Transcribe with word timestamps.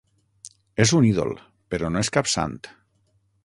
És 0.85 0.93
un 1.01 1.05
ídol, 1.11 1.37
però 1.75 1.93
no 1.95 2.03
és 2.07 2.13
cap 2.19 2.33
sant. 2.37 2.61